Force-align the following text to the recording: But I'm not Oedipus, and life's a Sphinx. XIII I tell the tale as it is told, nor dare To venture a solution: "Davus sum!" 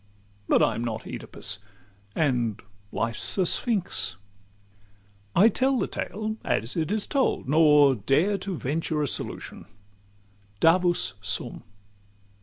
But 0.47 0.63
I'm 0.63 0.83
not 0.83 1.05
Oedipus, 1.05 1.59
and 2.15 2.59
life's 2.91 3.37
a 3.37 3.45
Sphinx. 3.45 4.15
XIII 4.15 4.17
I 5.35 5.47
tell 5.49 5.77
the 5.77 5.85
tale 5.85 6.37
as 6.43 6.75
it 6.75 6.91
is 6.91 7.05
told, 7.05 7.47
nor 7.47 7.93
dare 7.93 8.39
To 8.39 8.57
venture 8.57 9.03
a 9.03 9.07
solution: 9.07 9.65
"Davus 10.59 11.13
sum!" 11.21 11.61